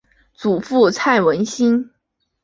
[0.33, 1.91] 祖父蔡文兴。